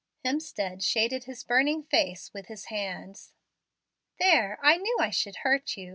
Hemstead 0.25 0.81
shaded 0.83 1.25
his 1.25 1.43
burning 1.43 1.83
face 1.83 2.33
with 2.33 2.47
his 2.47 2.69
hands. 2.73 3.33
"There, 4.17 4.57
I 4.65 4.77
knew 4.77 4.97
I 4.99 5.11
should 5.11 5.35
hurt 5.45 5.77
you. 5.77 5.89